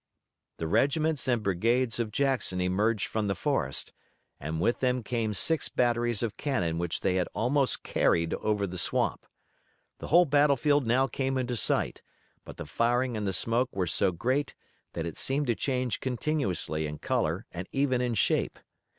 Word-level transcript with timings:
The 0.57 0.65
regiments 0.65 1.27
and 1.27 1.43
brigades 1.43 1.99
of 1.99 2.11
Jackson 2.11 2.59
emerged 2.59 3.05
from 3.07 3.27
the 3.27 3.35
forest, 3.35 3.93
and 4.39 4.59
with 4.59 4.79
them 4.79 5.03
came 5.03 5.35
six 5.35 5.69
batteries 5.69 6.23
of 6.23 6.37
cannon 6.37 6.79
which 6.79 7.01
they 7.01 7.17
had 7.17 7.27
almost 7.35 7.83
carried 7.83 8.33
over 8.33 8.65
the 8.65 8.79
swamp. 8.79 9.27
The 9.99 10.07
whole 10.07 10.25
battlefield 10.25 10.87
now 10.87 11.05
came 11.05 11.37
into 11.37 11.55
sight, 11.55 12.01
but 12.45 12.57
the 12.57 12.65
firing 12.65 13.15
and 13.15 13.27
the 13.27 13.31
smoke 13.31 13.69
were 13.75 13.85
so 13.85 14.11
great 14.11 14.55
that 14.93 15.05
it 15.05 15.17
seemed 15.19 15.45
to 15.45 15.53
change 15.55 15.99
continuously 15.99 16.87
in 16.87 16.97
color 16.97 17.45
and 17.51 17.69
even 17.71 18.01
in 18.01 18.15
shape. 18.15 18.57